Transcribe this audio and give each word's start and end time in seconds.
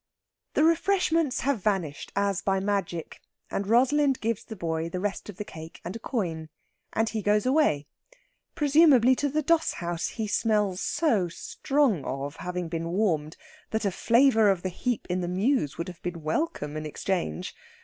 The 0.55 0.63
refreshments 0.63 1.41
have 1.41 1.61
vanished 1.61 2.11
as 2.15 2.41
by 2.41 2.59
magic, 2.59 3.21
and 3.51 3.67
Rosalind 3.67 4.19
gives 4.19 4.43
the 4.43 4.55
boy 4.55 4.89
the 4.89 4.99
rest 4.99 5.29
of 5.29 5.37
the 5.37 5.43
cake 5.45 5.79
and 5.85 5.95
a 5.95 5.99
coin, 5.99 6.49
and 6.91 7.07
he 7.07 7.21
goes 7.21 7.45
away 7.45 7.85
presumably 8.55 9.15
to 9.17 9.29
the 9.29 9.43
doss 9.43 9.73
house 9.73 10.07
he 10.07 10.25
smells 10.25 10.81
so 10.81 11.27
strong 11.29 12.03
of, 12.03 12.37
having 12.37 12.67
been 12.67 12.89
warmed, 12.89 13.37
that 13.69 13.85
a 13.85 13.91
flavour 13.91 14.49
of 14.49 14.63
the 14.63 14.69
heap 14.69 15.05
in 15.07 15.21
the 15.21 15.27
mews 15.27 15.77
would 15.77 15.87
have 15.87 16.01
been 16.01 16.23
welcome 16.23 16.75
in 16.75 16.87
exchange. 16.87 17.53